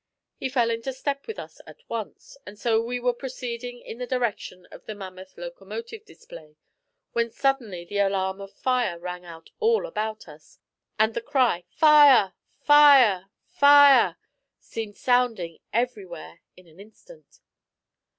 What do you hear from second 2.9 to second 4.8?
were proceeding in the direction